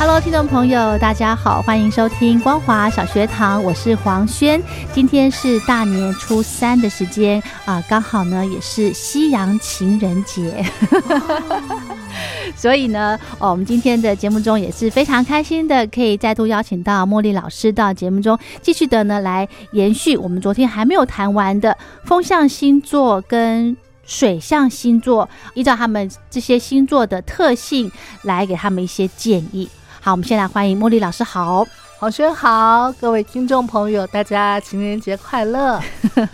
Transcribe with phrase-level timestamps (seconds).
[0.00, 4.62] Hello，听众朋友，大家好，欢迎收听光华小学堂，我是黄轩。
[4.92, 10.64] 今天是大年初三的时间啊，刚好呢也是夕阳情人节，
[12.54, 23.76] 所以呢，哦，我们今天的节目中也是非常开心的，可以再度邀请到茉莉老师到节目中，继续的呢来延续我们昨天还没有谈完的风象星座跟
[24.06, 27.90] 水象星座，依照他们这些星座的特性
[28.22, 29.68] 来给他们一些建议。
[30.00, 31.24] 好，我们先来欢迎茉莉老师。
[31.24, 31.66] 好，
[31.98, 35.80] 黄轩好，各位听众朋友，大家情人节快乐。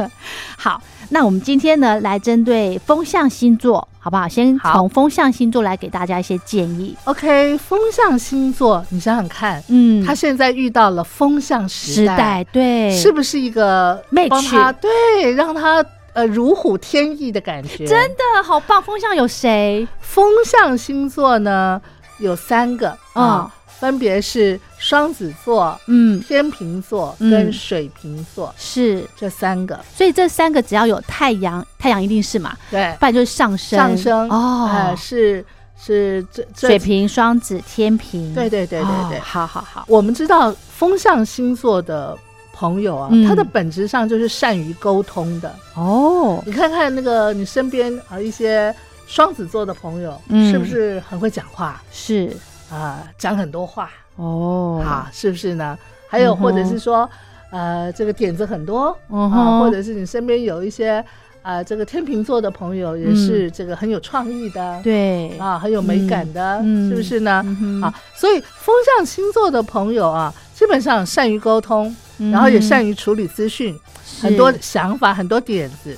[0.57, 4.29] 好，那我们今天呢，来针对风象星座，好不好？
[4.29, 6.95] 先从风象星座来给大家一些建议。
[7.05, 17.87] OK，风象星座，你想想看，嗯，他现在遇到了风象时代，对，是不是一个帮他对让他呃如虎添翼的感觉？
[17.87, 18.81] 真的好棒！
[18.83, 19.89] 风象有谁？
[20.01, 21.81] 风象星座呢
[22.19, 23.53] 有三个啊。
[23.77, 29.79] 分别是双子座、嗯，天秤座跟水瓶座，是这三个。
[29.95, 32.57] 所以这三个只要有太阳，太阳一定是嘛？
[32.71, 33.77] 对，不然就是上升。
[33.77, 35.45] 上升哦，是
[35.77, 38.33] 是这水瓶、双子、天平。
[38.33, 39.85] 对对对对对，好好好。
[39.89, 42.17] 我们知道风象星座的
[42.55, 46.43] 朋友啊，他的本质上就是善于沟通的哦。
[46.47, 48.75] 你看看那个你身边啊一些
[49.07, 51.83] 双子座的朋友，是不是很会讲话？
[51.91, 52.31] 是。
[52.71, 53.91] 啊，讲很多话。
[54.17, 55.79] 哦，好，是不是呢？
[56.09, 57.09] 还有或者是说，
[57.51, 61.05] 呃，这个点子很多啊，或者是你身边有一些
[61.43, 65.37] 啊，这个天秤座的朋友也是这个很有创意的，对。
[65.39, 67.45] 啊，很有美感的，是不是呢？
[67.83, 71.95] 啊，所以风象星座的朋友啊，基本上善于沟通，
[72.33, 73.79] 然后也善于处理资讯，
[74.23, 75.97] 很多想法，很多点子，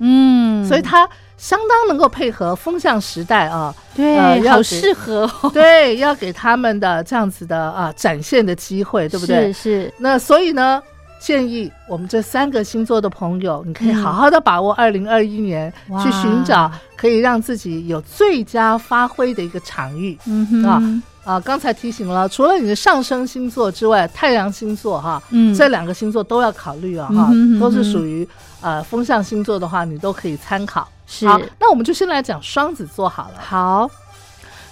[0.00, 1.08] 嗯，所以他。
[1.40, 9.50] 相当能够配合风向时代啊，对，好适合， 对，要给他们的这样子的啊展现的机会，对不对？
[9.50, 9.94] 是是。
[9.96, 10.82] 那所以呢，
[11.18, 20.18] 建议我们这三个星座的朋友，你可以好好的把握二零二一年，去寻找可以让自己有最佳发挥的一个场域。
[20.26, 28.28] 嗯哼啊啊，刚才提醒了，除了你的上升星座之外，太阳星座哈，嗯，这两个星座都要考虑啊，哈，都是属于
[28.60, 30.86] 呃风象星座的话，你都可以参考。
[31.26, 33.40] 好，那我们就先来讲双子座好了。
[33.40, 33.90] 好，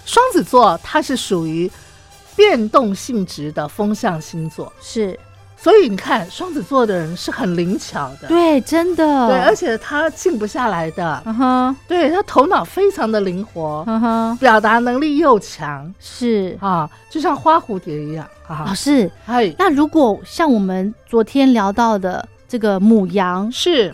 [0.05, 1.69] 双子座它是属于
[2.35, 5.19] 变动性质的风象星座，是，
[5.57, 16.57] 所以你看双子座的人是很灵巧的，对，真的，对，而且他静不下来的，嗯哼，对他头脑非常的灵活，嗯哼，表达能力又强，是。
[16.61, 23.93] 啊，就像花蝴蝶一样啊，是，哎，那如果像我们昨天聊到的这个母羊是。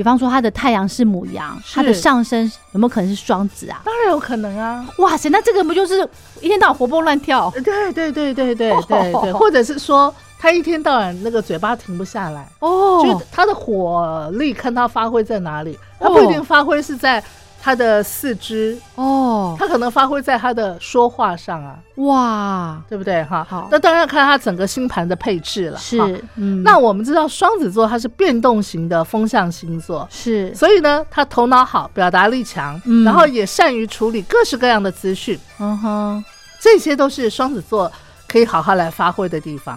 [0.00, 3.82] 比方说，他的太阳是母羊，他的上升有没有可能是双子啊？
[3.84, 4.82] 当然有可能啊！
[4.96, 6.08] 哇塞，那这个不就是
[6.40, 7.50] 一天到晚活蹦乱跳？
[7.62, 17.22] 对对对对对对对，或者是说他一天到晚那个嘴巴停不下来哦，就他的火力看他发挥在哪里，他不一定发挥是在。
[17.62, 23.46] 他的四肢哦，他可能发挥在他的说话上啊，哇，对不对哈？
[23.48, 25.78] 好，那当然要看他整个星盘的配置了。
[25.78, 25.98] 是，
[26.36, 35.38] 嗯，那我们知道双子座它是变动型的风象星座，是，所以呢，他头脑好，表达力强，然后也善于处理各式各样的资讯。
[35.58, 36.24] 嗯哼，
[36.58, 37.90] 这些都是双子座。
[38.30, 39.76] 可以好好来发挥的地方。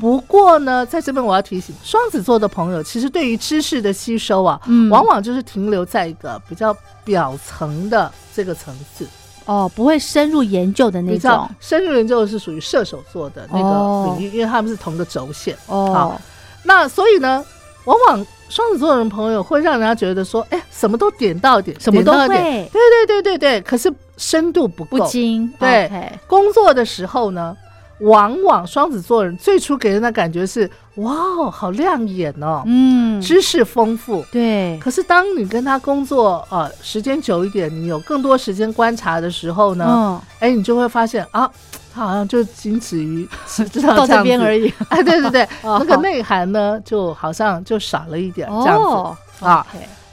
[0.00, 4.60] 不过呢，在这边我要提醒双子座的朋友，其实对于知识的吸收啊，
[4.90, 9.06] 往往就是停留在一个比较表层的这个层次。
[9.46, 11.48] 哦，不会深入研究的那种。
[11.58, 15.56] 深入研究是属于射手座的那个领域，因为他们是同个轴线。
[15.66, 16.14] 哦，
[16.62, 17.42] 那所以呢，
[17.86, 22.28] 往往双子座的朋友会让人家觉得说，哎，什么都点到点，什么都会。
[22.28, 25.50] 对对对对对，可是深度不够，不精。
[25.58, 25.90] 对，
[26.26, 27.56] 工作的时候呢？
[28.00, 34.78] 往往双子座人最初给人的感觉是哇哦，好亮眼哦，嗯，知识丰富，对。
[34.78, 41.50] 可是当你跟他工作呃时间久一点，你有更多时间观察的时候呢，哎，你就会发现啊，
[41.94, 43.28] 他好像就仅止于
[43.70, 44.72] 知道 这边而已。
[44.88, 49.66] 哎，对对对， 那个内涵呢，就好像就少了一点这样子啊。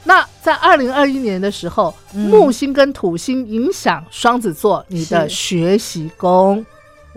[0.04, 6.64] 那在二零二一年的时候，木星跟土星影响双子座你的学习宫。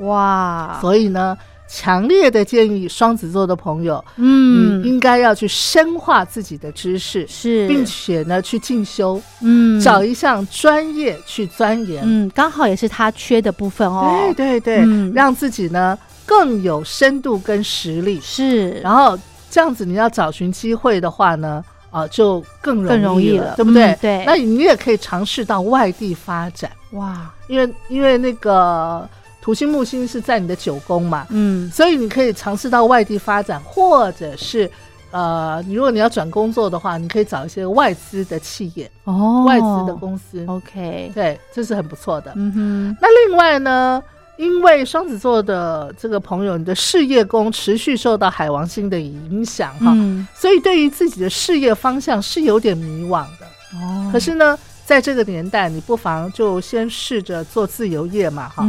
[0.02, 1.38] 哇，所以呢，
[1.68, 14.34] 强烈的建议双子座的朋友，嗯，应该要去深化自己的知识，是，并且呢去进修，嗯，找一项专业去钻研，嗯，刚好也是他缺的部分哦。
[14.36, 18.72] 对对对，让自己呢更有深度跟实力，是。
[18.82, 19.18] 然后
[19.50, 23.98] 这样子，你要找寻机会的话呢，啊，就更更容易了，对不对？
[24.02, 24.24] 对。
[24.26, 29.08] 那你也可以尝试到外地发展，哇，因为因为那个。
[29.42, 34.70] 土星木星是在你的九宫嘛，嗯，所以你可以尝试到外地发展，或者是，
[35.10, 42.32] 呃，你如果你要转工作的话，你可以找一些外资的企业哦，外资的公司，OK，对，这是很不错的。
[42.36, 44.02] 嗯哼，那另外呢，
[44.38, 49.92] 因为双子座的这个朋友，你的事业宫持续受到海王星的影响哈，
[50.36, 53.48] 所以对于自己的事业方向是有点迷惘的。
[53.74, 58.64] 哦，可是呢，在这个年代，你不妨就先试着做自由业嘛，哈。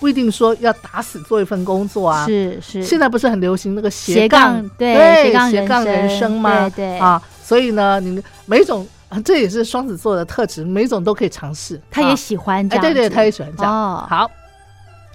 [0.00, 6.68] 不一定说要打死做一份工作啊，是是，现在不是很流行那个斜杠对斜杠人生吗？
[6.70, 8.86] 对对啊，所以呢，你每种
[9.24, 11.80] 这也是双子座的特质，每种都可以尝试。
[11.90, 13.72] 他也喜欢这样，对对，他也喜欢这样。
[14.08, 14.30] 好，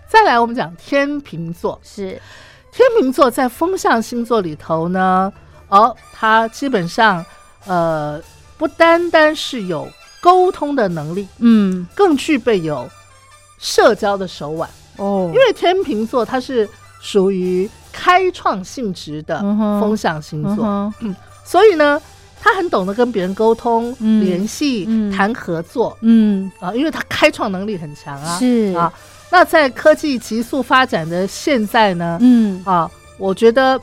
[0.09, 2.19] 再来我们讲天秤座，是
[2.71, 5.31] 天秤座在风象星座里头呢，
[5.69, 7.25] 哦，他基本上
[7.65, 8.21] 呃
[8.57, 9.87] 不单单是有
[10.21, 12.89] 沟通的能力，嗯，更具备有。
[13.63, 14.69] 社交的手腕。
[14.97, 16.69] 哦，因为天秤座它是
[17.01, 19.39] 属于开创性质的
[19.79, 20.65] 风向星座，
[20.99, 21.15] 嗯
[21.45, 22.01] 所以呢，
[22.39, 26.51] 他很懂得跟别人沟通、联系、谈合作，嗯。
[26.59, 28.73] 啊，因为他开创能力很强啊，是。
[28.75, 28.91] 啊。
[29.31, 32.61] 那在科技急速发展的现在呢，嗯。
[32.65, 33.79] 啊，我觉得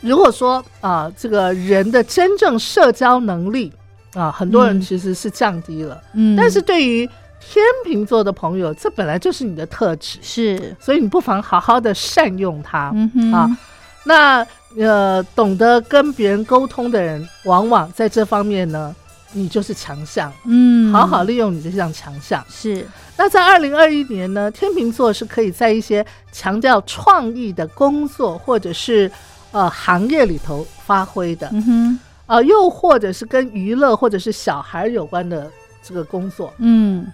[0.00, 3.72] 如果说啊，这个人的真正社交能力
[4.14, 7.08] 啊，很多人其实是降低了，嗯，但是对于
[7.48, 12.92] 天秤座的朋友，这本来就是你的特质，是，所以你不妨好好的善用它
[13.32, 13.56] 啊。
[14.04, 14.46] 那
[14.76, 18.94] 呃，懂得跟别人沟通的人，往往在这方面呢，
[19.32, 20.32] 你就是强项。
[20.44, 22.44] 嗯，好好利用你这项强项。
[22.48, 22.86] 是。
[23.16, 29.10] 那在二零二一年呢，天秤座是可以在一些强调创意的工作或者是
[29.52, 31.48] 呃行业里头发挥的。
[31.52, 31.98] 嗯哼。
[32.26, 35.48] 啊，又或者是跟娱乐或者是小孩有关的
[35.82, 36.52] 这个工作。
[36.58, 37.06] 嗯。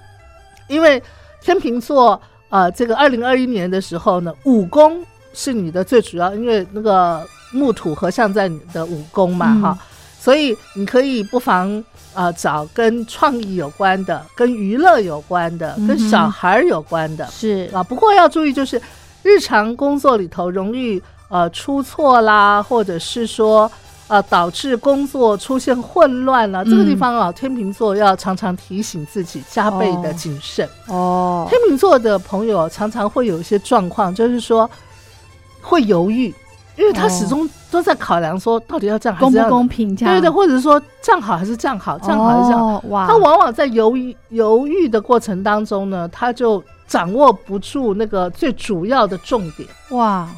[0.68, 1.02] 因为
[1.40, 9.78] 天秤座，呃，这个二零二一年的时候呢，武功是你的最主要，因为那个木土合相在你的武功嘛，哈，
[10.18, 11.82] 所以你可以不妨
[12.14, 17.82] 啊找跟创意有关的、跟娱乐有关的、跟小孩有关的，是啊。
[17.82, 18.80] 不过要注意，就是
[19.22, 23.70] 日常工作里头容易呃出错啦，或者是说。
[24.12, 26.62] 啊，导致工作出现混乱了。
[26.66, 30.68] 这个地方啊，天秤座要常常提醒自己，加倍的谨慎。
[30.88, 34.68] 哦，天秤座的朋友常常会有一些状况，就是说
[35.62, 36.26] 会犹豫，
[36.76, 39.96] 因为他始终都在考量说，到底要这样公不公平？
[39.96, 41.98] 对对，或者说这样好还是这样好？
[41.98, 42.90] 这样好还是这样？
[42.90, 43.06] 哇！
[43.06, 49.66] 他往往在犹豫犹豫的过程当中呢，他就掌握不住那个最主要的重点。
[49.92, 50.28] 哇！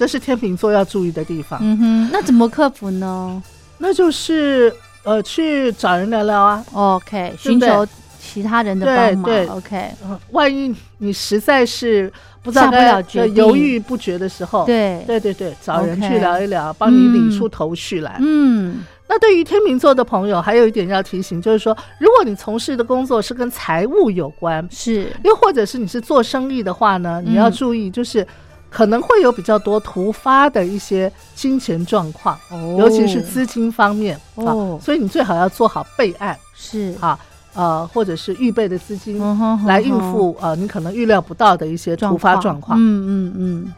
[0.00, 1.60] 这是天秤座要注意的地方。
[1.62, 3.42] 嗯哼，那怎么克服呢？
[3.76, 4.74] 那就是
[5.04, 6.64] 呃，去找人聊聊啊。
[6.72, 7.86] OK，寻求
[8.18, 9.24] 其他人的帮忙。
[9.24, 9.90] 对，OK。
[10.30, 12.10] 万一你实在是
[12.42, 18.16] 不知道不了决犹豫不决的时候，对，对对对，找人去聊一聊，帮你理出头绪来。
[18.20, 18.82] 嗯。
[19.06, 28.26] 那对于天秤座的朋友，还有一点要提醒，就是说，如果你从事的工作是跟财务有关，是，又或者是你是做生意的话呢，你要注意，就是。
[28.70, 32.38] 可能会有比较多突发的一些金钱状况，
[32.78, 37.18] 尤其是资金方面啊，所以你最好要做好备案，是啊，
[37.52, 39.18] 呃，或者是预备的资金
[39.66, 42.78] 来应付呃你可能预料不到的一些突发状况。
[42.78, 43.72] 嗯嗯嗯。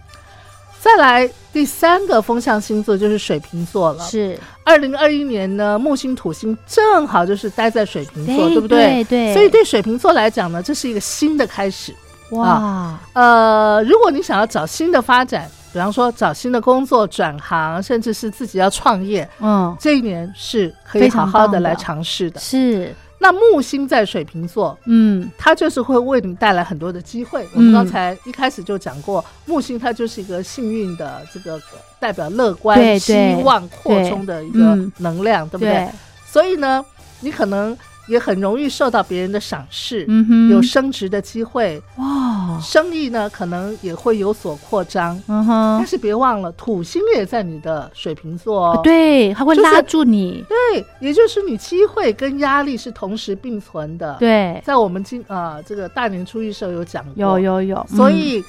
[0.79, 9.05] 再来第三个风象星座就是水瓶座了，是二零二一年呢，木星土星正好就是待在水瓶座，对不对？
[9.05, 9.33] 对。
[9.33, 11.95] 所以对水瓶座来讲呢，这是一个新的开始。
[12.33, 22.41] 哇，呃，如果你想要找新的发展，比方说找新的工作、转行，甚至是自己要创业，嗯，这一年是可以好好的来尝试的。
[22.41, 27.47] 是，那木星在水瓶座，嗯，它就是会为你带来很多的机会。
[27.55, 31.61] 我们刚才一开始就讲过，木星它就是一个幸运的这个
[32.01, 35.87] 代表乐观、希望扩充的一个能量，对不对？
[36.27, 36.83] 所以呢，
[37.21, 37.77] 你可能。
[38.09, 40.07] 也很容易受到别人的赏识，
[40.51, 41.81] 有升职的机会。
[41.97, 45.79] 哇，生意呢可能也会有所扩张，嗯哼。
[45.79, 48.81] 但是别忘了，土星也在你的水瓶座，哦。
[48.83, 54.61] 对，它会拉住你，对，也就是你机会跟压力是同时并存的，对。
[54.65, 58.45] 在我们今啊这个大年初一时候有讲过，有有有，所以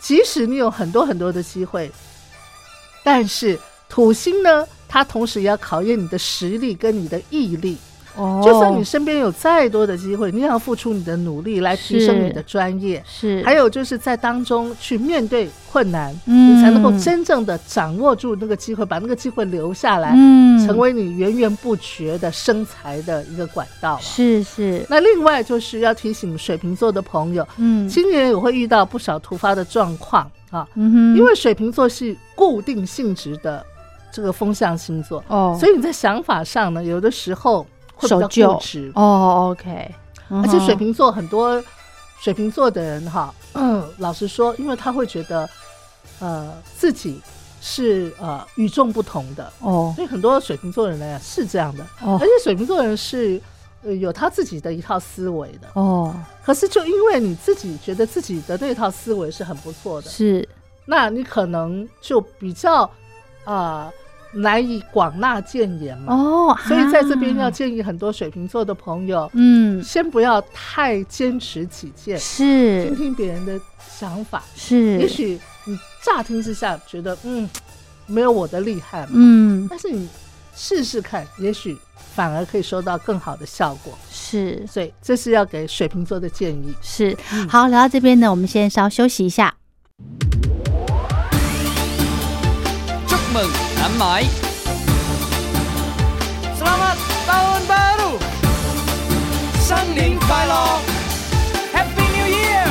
[0.00, 1.90] 即使你有很多很多的机会，
[3.04, 7.76] 但是土星呢，它同时也要考验你的实力跟你的毅力。
[8.16, 13.02] 哦，就算你身边有再多的机会，你也要付出你的努力来提升你的专业。
[13.06, 23.98] 是，还有就是在当中去面对困难，你才能够真正的掌握住那个机会，把那个机会留下来，嗯，成为你源源不绝的生财的一个管道。
[24.00, 24.84] 是是。
[24.88, 33.64] 那另外就是要提醒水瓶座的朋友，嗯，今年也会遇到不少突发的状况啊，嗯哼，因为水瓶座是固定性质的
[34.10, 37.64] 这个风象星座哦，所以你在想法上呢，有的时候。
[38.02, 38.60] 守旧。
[38.94, 39.94] 哦，OK，
[40.28, 41.62] 而且水瓶座很多
[42.20, 45.48] 水瓶座的人哈，嗯，老实说，因为他会觉得
[46.20, 47.20] 呃自己
[47.60, 53.40] 是呃与众不同的哦，所以很多水瓶座人呢是这样的哦，而且水瓶座人是
[54.00, 56.14] 有他自己的一套思维的哦，
[56.44, 60.48] 可是就因为你自己觉得自己的那套思维是很不错的，是，
[60.84, 62.88] 那你可能就比较
[63.44, 63.90] 啊。
[64.32, 66.14] 难以广纳谏言嘛？
[66.14, 74.98] 哦，所以在这边要建议很多水瓶座的朋友，嗯，先不要太坚持己见，是听听别人的想法，是。
[74.98, 77.48] 也许你乍听之下觉得，嗯，
[78.06, 80.08] 没有我的厉害嘛，嗯，但是你
[80.54, 81.76] 试试看，也许
[82.14, 84.62] 反而可以收到更好的效果，是。
[84.66, 86.74] 所以这是要给水瓶座的建议。
[86.82, 87.16] 是，
[87.48, 89.54] 好，聊到这边呢，我们先稍休息一下。
[93.78, 94.24] 难买。
[96.58, 98.18] Selamat Tahun Baru，
[99.60, 100.80] 新年快乐
[101.72, 102.66] ，Happy New Year，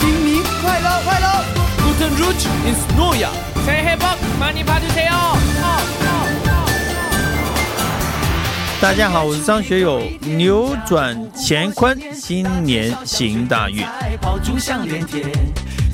[0.00, 1.44] 新年快乐快乐
[1.78, 4.00] ，Guten Rutsch ins Neujahr，Sehat
[4.40, 5.38] Mani Padu Seyo。
[8.80, 13.86] 大家好，我是张学友，扭转乾坤，新年行大运。
[14.20, 15.30] 炮竹响连天，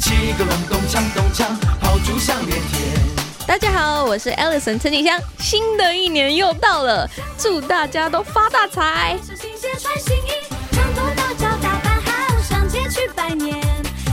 [0.01, 1.45] 七个隆咚锵咚锵，
[1.83, 3.08] 炮竹响连天。
[3.49, 9.19] 大家好，我是 Allison 陈景香，新的一年又到了，祝大家都发大财。
[9.25, 10.31] 新鞋穿新衣，
[10.71, 13.59] 穿脱大脚打扮好，上街去拜年。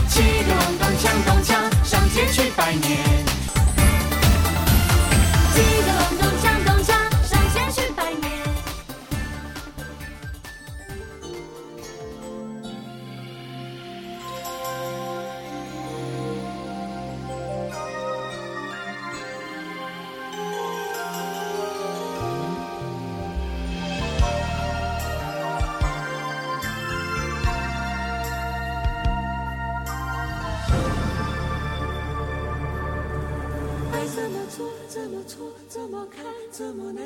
[0.08, 3.25] 七个隆咚锵咚锵，上街去拜年。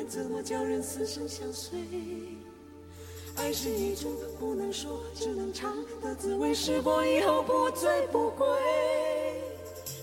[0.08, 1.78] 怎么叫人死生相随，
[3.36, 8.46] 爱是一种不能说只能尝的滋味，试过以后不醉不归。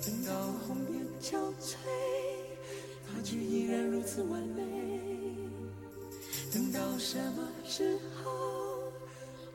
[0.05, 0.33] 等到
[0.65, 1.75] 红颜憔悴，
[3.05, 4.63] 它却依然如此完美。
[6.53, 8.31] 等到什么时候，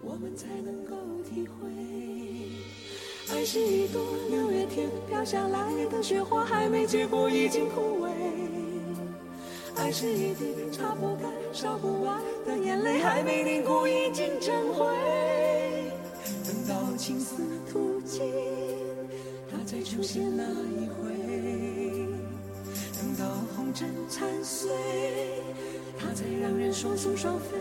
[0.02, 0.94] 我们才能够
[1.28, 1.70] 体会？
[3.30, 8.01] 爱是一朵六月天飘下来的雪花，还没结果已经枯萎。
[9.92, 14.86] 爱是一滴擦不干、烧不完的眼泪，还没凝固已经成灰。
[16.46, 17.34] 等到青丝
[17.70, 18.22] 吐尽，
[19.50, 21.12] 它再出现那一回；
[22.96, 24.70] 等到红尘残碎，
[25.98, 27.58] 它才让人双宿双飞。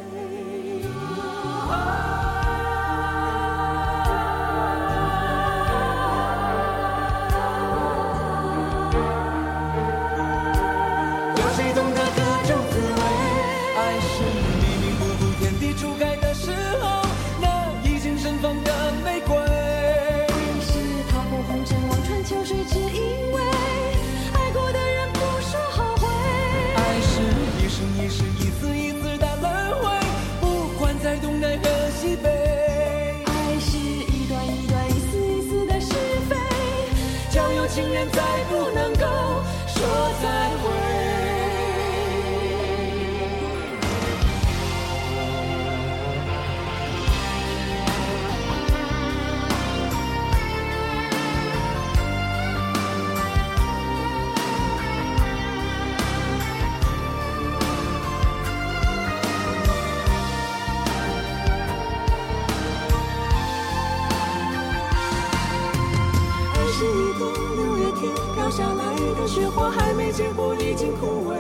[70.12, 71.38] 结果已经枯萎。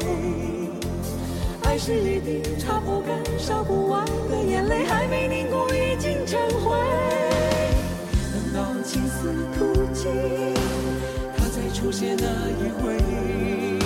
[1.63, 6.77] 爱是一滴擦不干、烧不完的眼泪，还没凝固已经成灰。
[8.31, 10.11] 等到青丝吐尽，
[11.37, 13.80] 它再出现那一回。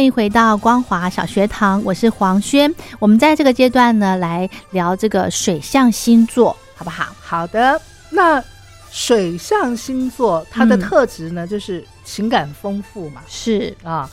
[0.00, 2.74] 欢迎回到光华小学堂，我是黄轩。
[2.98, 7.14] 我们在这个阶段呢，来聊这个水象星座，好不好？
[7.20, 7.78] 好的，
[8.08, 8.42] 那
[8.90, 14.08] 水象星座它的嗯特质呢，就是情感丰富嘛，是，啊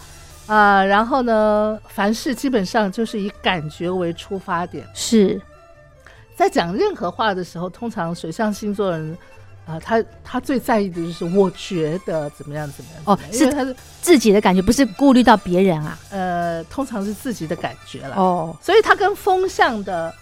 [0.48, 5.42] 啊、然后呢，凡事基本上就是以感觉为出发点，是，
[6.36, 9.18] 在讲任何话的时候，通常水象星座人。
[9.68, 16.00] 啊，他他最在意的就是我觉得怎么样怎么样哦怎么样因为他是自己的感觉，不是顾虑到别人啊。
[16.10, 18.16] 呃，通常是自己的感觉了。
[18.16, 20.14] 哦，所以他跟风向的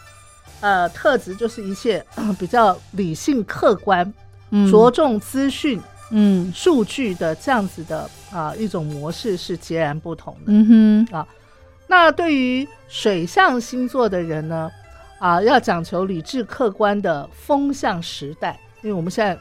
[0.62, 2.04] 呃特质就是一切
[2.40, 4.12] 比较理性客观、
[4.50, 5.80] 嗯着重资讯、
[6.10, 10.42] 嗯数据的这样子的啊、一种模式是截然不同的。
[10.48, 11.28] 嗯哼啊，
[11.88, 14.72] 那对于水象星座的人呢，
[15.20, 19.36] 啊，要讲求理智客观的风向时代，因为我们现在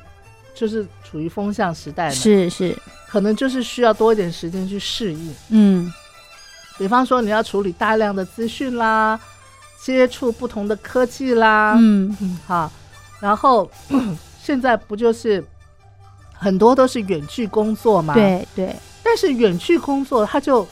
[0.54, 2.74] 就是处于风向时代嘛，是是，
[3.06, 5.34] 可能就是需要多一点时间去适应。
[5.50, 5.92] 嗯
[6.78, 9.20] 比方说，你要处理大量的资讯啦，
[9.80, 12.72] 接触不同的科技啦，嗯嗯，好，
[13.20, 13.70] 然后
[14.42, 15.44] 现在不就是
[16.32, 18.14] 很多都是远距工作嘛？。
[18.14, 20.66] 对对，但是远距工作，它就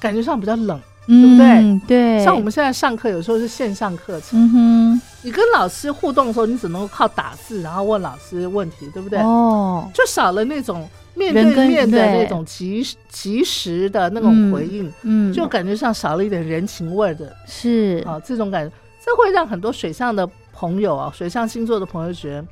[0.00, 0.80] 感觉上比较冷。
[1.06, 9.18] 对不对对，像我们现在上课，有时候是线上课程，嗯哼，你跟老师互动的时候，你只能够靠打字，然后问老师问题，对不对？
[9.18, 18.72] 哦，就少了那种面对面的那种及时及时的那种回应，嗯，就感觉上少了一点人情味儿的是啊，这种感觉，
[19.04, 22.44] 这会让很多水上的朋友啊，水象星座的朋友觉得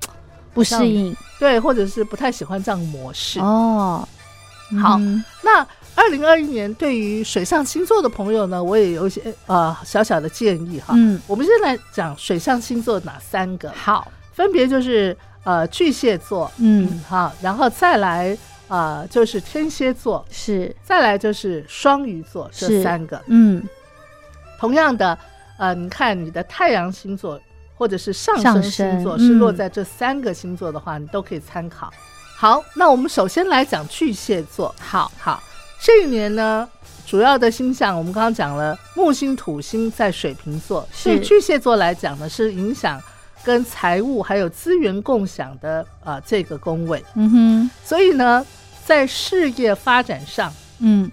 [0.53, 3.39] 不适应对，或者是不太喜欢这样的模式。
[3.39, 4.05] 哦。
[4.83, 5.65] 好嗯那
[5.97, 10.95] 二零二一年对于水象星座的朋友呢，我也有一些呃小小的建议哈。
[10.97, 13.71] 嗯，我们现在讲水象星座哪三个？
[13.71, 18.37] 好，分别就是呃巨蟹座，嗯好，然后再来
[18.69, 23.23] 呃就是天蝎座，是，再来就是双鱼座，这三个。
[23.27, 23.63] 嗯
[24.59, 25.17] 同样的，
[25.59, 27.39] 呃，你看你的太阳星座
[27.77, 31.93] 或者是上升星座是落嗯在这三个星座的话，你都可以参考。
[32.37, 34.75] 好，那我们首先来讲巨蟹座。
[34.81, 35.43] 好，好，
[35.85, 36.67] 这一年呢，
[37.07, 41.11] 主要的星象我们刚刚讲了，木星、土星在水瓶座，是。
[41.11, 42.99] 对巨蟹座来讲呢，是影响
[43.45, 48.47] 跟财务还有资源共享的啊、呃这个宫位，嗯哼，所以呢，
[48.87, 51.11] 在事业发展上，嗯。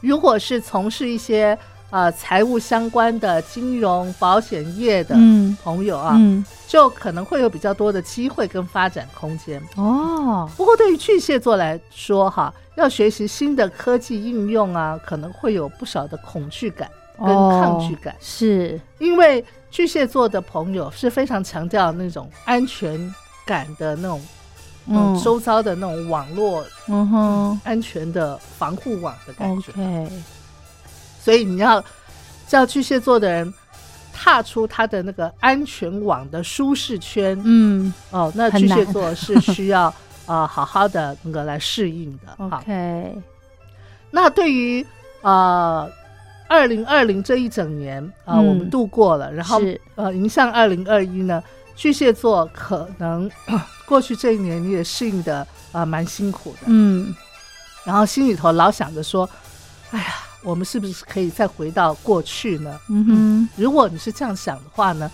[0.00, 1.58] 如果是从事一些
[1.94, 5.56] 呃财务相关的金融、保险业的嗯。
[5.62, 9.62] 朋友啊，嗯，就可能会有比较多的机会跟发展空间。
[9.76, 23.14] 哦，不过对于巨蟹座来说，哈，要学习新的科技应用啊，可能会有不少的恐惧感跟抗拒感，哦是，因为巨蟹座的朋友是非常强调那种安全
[23.46, 24.20] 感的那种，
[24.88, 25.22] 嗯，嗯。
[25.22, 27.60] 周遭的那种网络嗯哼。
[27.62, 29.70] 安全的防护网的感觉。
[31.24, 31.82] 所以你要
[32.46, 33.54] 叫巨蟹座的人
[34.12, 37.92] 踏出他的那个安全网的舒适圈，嗯。
[38.10, 39.94] 哦，那巨蟹座是需要啊、
[40.44, 42.34] 呃好好的那个来适应的。
[42.36, 43.16] ，OK，
[44.10, 44.86] 那对于
[45.22, 45.90] 呃
[46.46, 48.46] 二零二零这一整年啊、嗯。
[48.46, 49.58] 我们度过了，然后
[49.94, 51.42] 呃迎向二零二一呢，
[51.74, 53.30] 巨蟹座可能
[53.88, 57.14] 过去这一年你也适应的啊蛮辛苦的，嗯。
[57.84, 59.28] 然后心里头老想着说，
[59.90, 60.06] 哎呀，
[60.44, 62.78] 我们是不是可以再回到过去呢？
[62.88, 65.10] 嗯哼，如果你是这样想的话呢，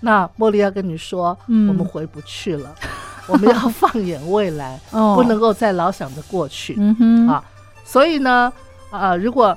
[0.00, 1.68] 那茉莉要跟你说，嗯。
[1.68, 2.74] 我们回不去了，
[3.26, 5.14] 我们要放眼未来， 哦。
[5.16, 6.76] 不能够再老想着过去。
[6.78, 7.44] 嗯哼，啊，
[7.84, 8.52] 所以呢，
[8.90, 9.56] 呃，如果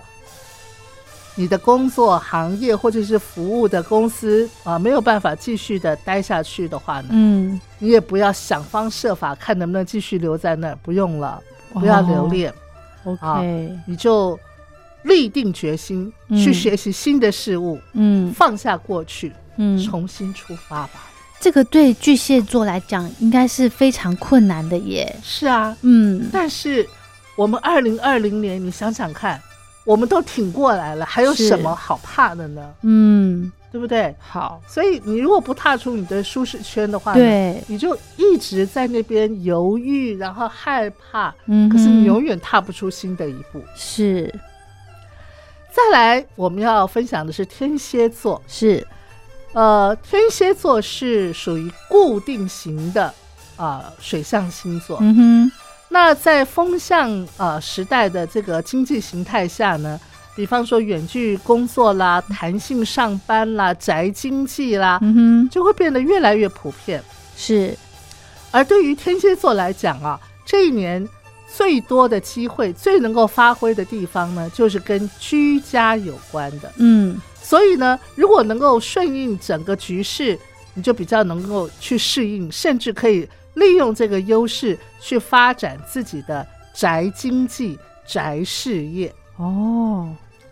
[1.35, 11.41] 你的工作行业或者是服务的公司啊、没有办法继续的待下去的话呢，嗯，你也不要想方设法看能不能继续留在那儿，不用了，
[11.73, 12.53] 不要留恋
[13.05, 14.37] ，OK，你就
[15.03, 16.37] 立定决心嗯。
[16.43, 18.31] 去学习新的事物，嗯。
[18.33, 21.07] 放下过去，嗯，重新出发吧。
[21.39, 25.15] 这个对巨蟹座来讲应该是非常困难的耶。
[25.23, 26.87] 是啊，嗯，但是
[27.35, 29.41] 我们二零二零年，你想想看，
[29.83, 32.73] 我们都挺过来了，还有什么好怕的呢？
[32.83, 34.13] 嗯，对不对？
[34.19, 43.59] 好，所以你如果不踏出你的舒适圈的话，，对，你就一直在那边犹豫，然后害怕，嗯，可是你永远踏不出新的一步。
[43.75, 44.31] 是
[45.73, 48.85] 再来，我们要分享的是天蝎座，是，
[49.53, 53.13] 呃，天蝎座是属于固定型的
[53.55, 54.97] 啊、水象星座。
[54.99, 55.51] 嗯哼，
[55.89, 59.99] 那在风向呃时代的这个经济形态下呢，
[60.35, 67.01] 比方说远距工作啦、弹性上班啦、宅经济啦，嗯哼，就会变得越来越普遍。
[67.37, 67.77] 是，
[68.51, 71.07] 而对于天蝎座来讲啊，这一年
[71.55, 76.71] 最多的机会、最能够发挥的地方呢，就是跟居家有关的。
[76.77, 80.39] 嗯所以呢，如果能够顺应整个局势，
[80.73, 89.13] 你就比较能够去适应，甚至可以利用这个优势去发展自己的宅经济、宅事业。
[89.35, 90.07] 哦，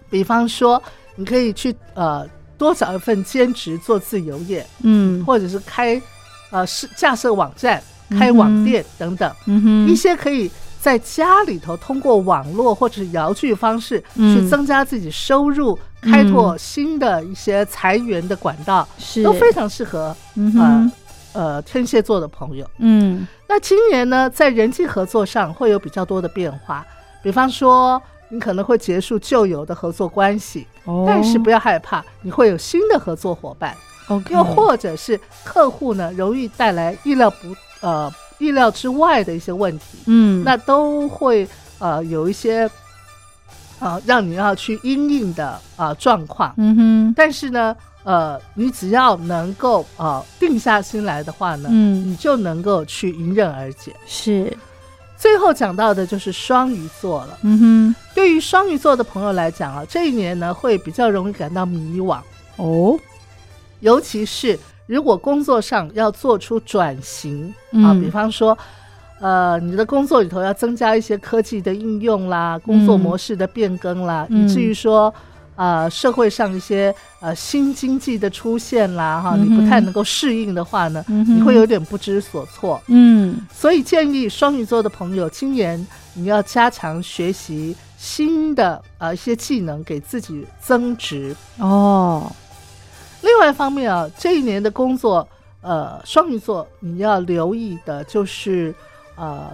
[0.10, 0.82] 比方说，
[1.16, 6.02] 你可以去呃多找一份兼职做自由业，嗯或者是开
[6.50, 9.32] 呃是架设网站、开网店等等。
[9.46, 20.92] 嗯哼，一些可以在家里头通过网络或者是遥距方式嗯去增加自己收入、开拓新的一些财源的管道，是都非常适合嗯
[21.34, 22.66] 呃，呃天蝎座的朋友。
[22.78, 26.86] 嗯那今年呢，在人际合作上会有比较多的变化，
[27.22, 28.02] 比方说。
[28.32, 33.76] 你可能会结束旧有的合作关系，哦但是不要害怕，你会有新的合作伙伴。
[34.30, 38.08] 又或者是客户呢，容易带来意料不呃
[38.40, 41.48] 意料之外的一些问题，嗯，那都会
[41.78, 42.70] 呃有一些
[43.80, 46.54] 呃让你要去应应的啊状况。
[46.58, 53.96] 嗯哼，但是呢，呃，你只要能够呃定下心来的话呢，嗯你就能够去迎刃而解。
[54.08, 54.56] 是，
[55.18, 57.38] 最后讲到的就是双鱼座了。
[57.42, 62.20] 嗯哼对于双鱼座的朋友来讲啊，这一年呢会比较容易感到迷惘。
[62.56, 62.98] 哦，
[63.82, 64.58] 尤其是
[64.90, 68.58] 如果工作上要做出转型、啊，嗯比方说，
[69.20, 74.50] 呃，你的工作里头要增加一些科技的应用啦，工作模式的变更啦，嗯。
[74.50, 75.14] 以至于说，
[75.56, 82.82] 呃，社会上一些呃新经济的出现啦，哈，你不太能够适应的话呢，嗯你会有点不知所措。
[82.88, 83.46] 嗯。
[83.54, 91.36] 所以建议双鱼座的朋友，今年你要加强学习新的呃一些技能，给自己增值。
[91.60, 92.32] 哦，
[93.22, 95.28] 另外一方面啊，这一年的工作，
[95.62, 98.74] 呃，双鱼座你要留意的就是，
[99.16, 99.52] 呃，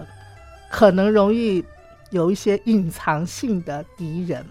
[0.70, 1.64] 可能容易
[2.10, 4.44] 有一些隐藏性的敌人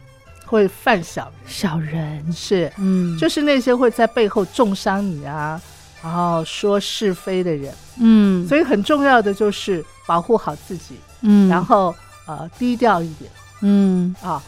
[0.46, 5.62] 会犯小人，小人，是，嗯，就是那些会在背后重伤你啊，
[6.04, 7.74] 然后说是非的人。
[8.00, 11.96] 嗯，所以很重要的就是保护好自己，嗯，然后
[12.28, 13.32] 呃低调一点。
[13.62, 14.14] 嗯。
[14.22, 14.44] 啊，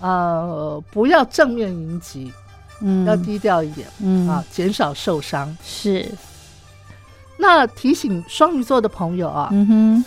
[0.00, 2.32] 呃不要正面迎击，
[2.80, 4.28] 嗯，要低调一点嗯。
[4.28, 5.56] 啊，减少受伤。
[5.62, 6.06] 是，
[7.36, 10.04] 那提醒双鱼座的朋友啊，嗯哼，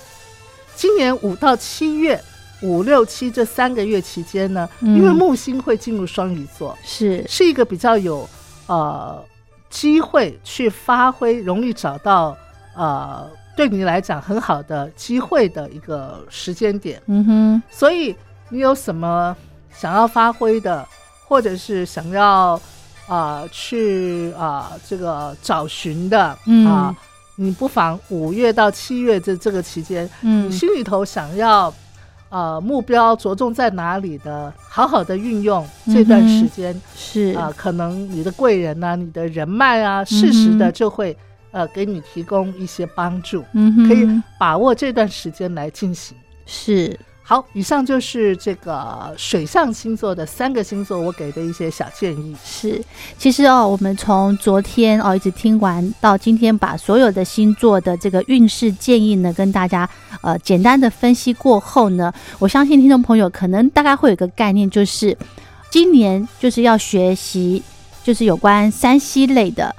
[0.76, 2.22] 今年五到七月，
[2.62, 4.96] 五六七这三个月期间呢，嗯。
[4.98, 8.28] 因为木星会进入双鱼座，是，是一个比较有
[8.68, 9.24] 呃
[9.70, 12.38] 机会去发挥，容易找到
[12.76, 17.02] 呃对你来讲很好的机会的一个时间点。
[17.08, 18.16] 嗯哼，所以
[18.50, 19.36] 你有什么
[19.76, 20.88] 想要发挥的，
[21.34, 22.54] 或者是想要
[23.08, 26.64] 啊、呃去啊、这个找寻的嗯。
[26.68, 26.96] 啊、
[27.38, 30.48] 你不妨五月到七月这这个期间，嗯。
[30.48, 31.74] 你心里头想要
[32.30, 37.36] 呃目标着重在哪里的，好好的运用这段时间是。
[37.36, 41.18] 啊、可能你的贵人呐、你的人脉啊，适时的就会
[41.50, 46.16] 呃给你提供一些帮助，嗯，可以把握这段时间来进行。
[46.46, 52.36] 是，好，以上就是这个水象星座的三个星座我给的一些小建议。
[52.44, 52.84] 是，
[53.18, 59.90] 其实哦，我们从昨天哦一直听完到今天，把所有的星座的这个运势建议呢，跟大家
[60.22, 65.18] 呃简单的分析过后呢，我相信听众朋友可能大概会有一个概念，就是
[65.72, 67.64] 今年就是要学习，
[68.04, 69.74] 就是有关山西类的，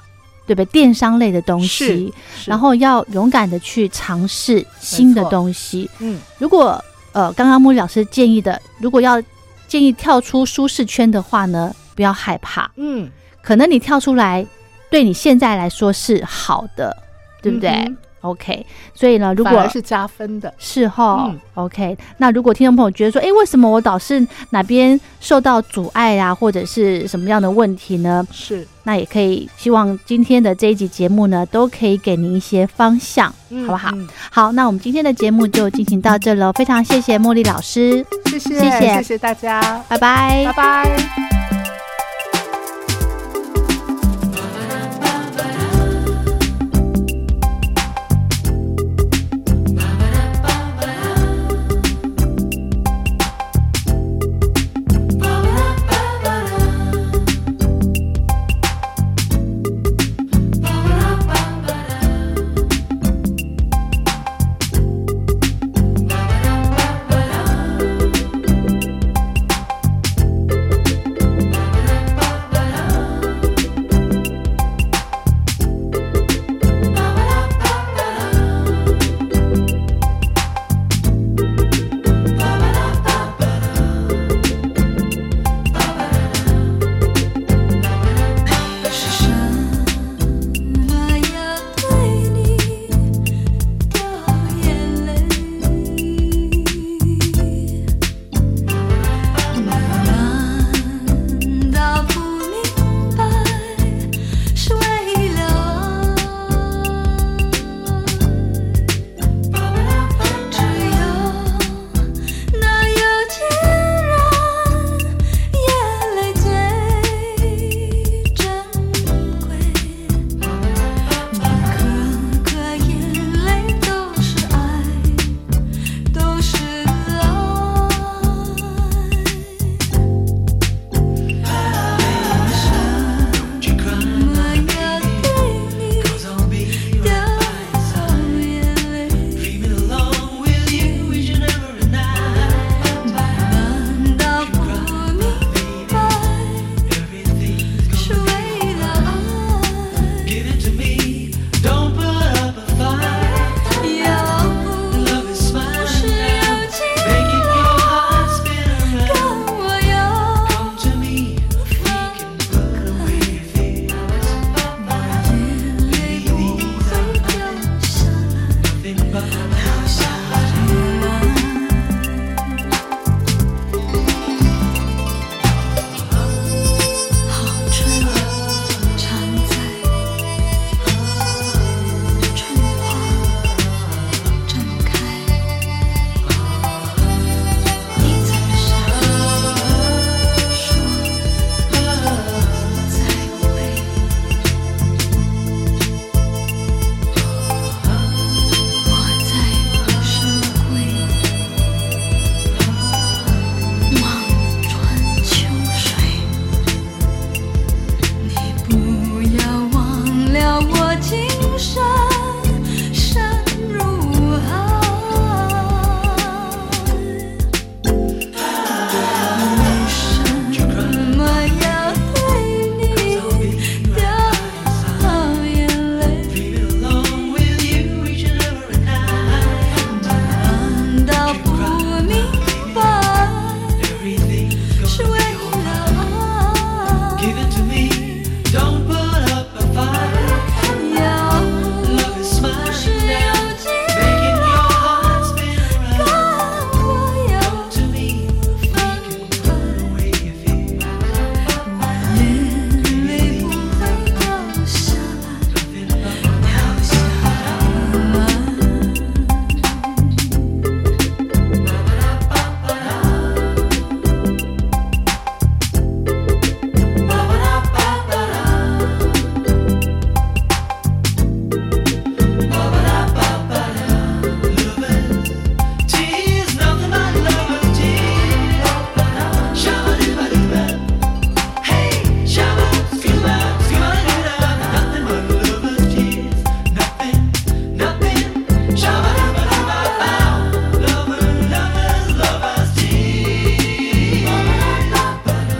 [0.47, 0.65] 对不对？
[0.71, 2.11] 电商类的东西，
[2.45, 5.87] 然后要勇敢的去尝试新的东西。
[5.99, 6.83] 嗯，如果
[7.15, 9.23] 呃，刚刚茉莉老师建议的，如果要
[9.69, 12.69] 建议跳出舒适圈的话呢，不要害怕。
[12.75, 13.09] 嗯，
[13.41, 14.45] 可能你跳出来，
[14.91, 16.93] 对你现在来说是好的，
[17.41, 21.97] 对不对？OK，所以呢，如果是加分的，是哈，OK。
[22.17, 28.25] 那如果听众朋友觉得说，哎，为什么我导是哪边受到阻碍啊，或者是什么样的问题呢？
[28.31, 33.29] 是，那也可以希望今天的这一集节目呢，都可以给您一些方向，
[33.67, 33.91] 好不好？
[34.31, 41.34] 好，那我们今天的节目就进行到这了，非常谢谢茉莉老师，谢谢，谢谢，谢谢大家，拜拜，拜拜。